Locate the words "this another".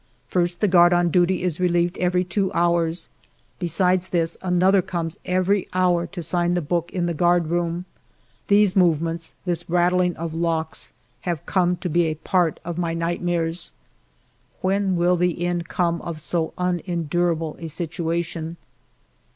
4.09-4.81